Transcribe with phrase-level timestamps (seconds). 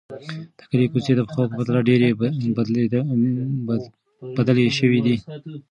[0.59, 2.09] د کلي کوڅې د پخوا په پرتله ډېرې
[4.39, 5.15] بدلې شوې دي.